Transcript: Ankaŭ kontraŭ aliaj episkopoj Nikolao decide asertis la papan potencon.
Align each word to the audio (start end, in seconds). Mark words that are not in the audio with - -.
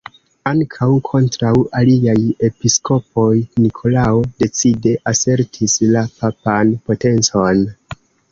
Ankaŭ 0.51 0.85
kontraŭ 1.09 1.49
aliaj 1.79 2.15
episkopoj 2.47 3.27
Nikolao 3.65 4.25
decide 4.45 4.95
asertis 5.13 5.77
la 5.97 6.03
papan 6.23 6.73
potencon. 6.89 7.63